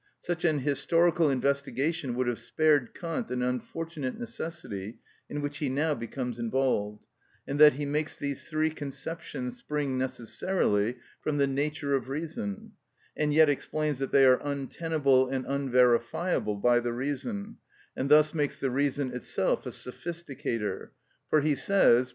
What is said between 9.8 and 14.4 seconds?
necessarily from the nature of reason, and yet explains that they